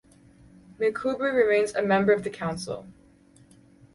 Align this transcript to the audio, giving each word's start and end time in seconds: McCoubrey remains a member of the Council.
McCoubrey 0.79 1.31
remains 1.31 1.75
a 1.75 1.83
member 1.83 2.11
of 2.11 2.23
the 2.23 2.31
Council. 2.31 2.87